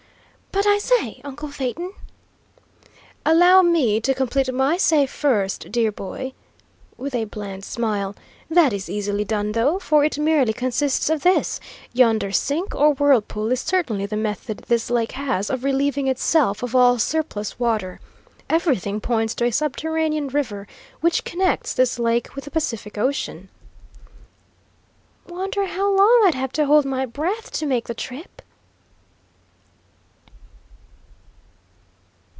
"But, 0.53 0.67
I 0.67 0.79
say, 0.79 1.21
uncle 1.23 1.47
Phaeton" 1.49 1.93
"Allow 3.25 3.61
me 3.61 3.99
to 4.01 4.13
complete 4.13 4.53
my 4.53 4.75
say, 4.77 5.05
first, 5.05 5.71
dear 5.71 5.91
boy," 5.91 6.33
with 6.97 7.15
a 7.15 7.23
bland 7.25 7.63
smile. 7.63 8.15
"That 8.49 8.73
is 8.73 8.89
easily 8.89 9.23
done, 9.23 9.53
though, 9.53 9.79
for 9.79 10.03
it 10.03 10.19
merely 10.19 10.51
consists 10.53 11.09
of 11.09 11.23
this: 11.23 11.61
yonder 11.93 12.31
sink, 12.33 12.75
or 12.75 12.91
whirlpool, 12.93 13.49
is 13.51 13.61
certainly 13.61 14.05
the 14.05 14.17
method 14.17 14.65
this 14.67 14.91
lake 14.91 15.13
has 15.13 15.49
of 15.49 15.63
relieving 15.63 16.07
itself 16.07 16.61
of 16.61 16.75
all 16.75 16.99
surplus 16.99 17.57
water. 17.57 17.99
Everything 18.49 18.99
points 18.99 19.33
to 19.35 19.45
a 19.45 19.51
subterranean 19.51 20.27
river 20.27 20.67
which 20.99 21.23
connects 21.23 21.73
this 21.73 21.97
lake 21.97 22.35
with 22.35 22.43
the 22.43 22.51
Pacific 22.51 22.97
Ocean." 22.97 23.49
"Wonder 25.27 25.65
how 25.65 25.89
long 25.95 26.21
I'd 26.25 26.35
have 26.35 26.51
to 26.53 26.65
hold 26.65 26.85
my 26.85 27.05
breath 27.05 27.51
to 27.53 27.65
make 27.65 27.87
the 27.87 27.95
trip?" 27.95 28.41